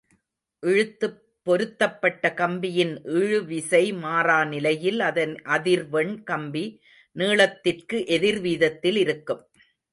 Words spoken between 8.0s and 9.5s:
எதிர்வீதத்தில் இருக்கும்.